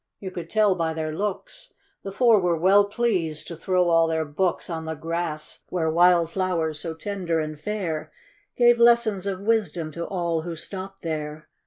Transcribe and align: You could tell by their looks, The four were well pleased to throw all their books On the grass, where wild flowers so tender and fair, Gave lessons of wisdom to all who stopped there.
You 0.19 0.31
could 0.31 0.49
tell 0.49 0.73
by 0.73 0.95
their 0.95 1.13
looks, 1.15 1.75
The 2.01 2.11
four 2.11 2.39
were 2.39 2.57
well 2.57 2.85
pleased 2.85 3.47
to 3.49 3.55
throw 3.55 3.87
all 3.87 4.07
their 4.07 4.25
books 4.25 4.67
On 4.67 4.85
the 4.85 4.95
grass, 4.95 5.59
where 5.69 5.91
wild 5.91 6.31
flowers 6.31 6.79
so 6.79 6.95
tender 6.95 7.39
and 7.39 7.59
fair, 7.59 8.11
Gave 8.57 8.79
lessons 8.79 9.27
of 9.27 9.41
wisdom 9.43 9.91
to 9.91 10.07
all 10.07 10.41
who 10.41 10.55
stopped 10.55 11.03
there. 11.03 11.49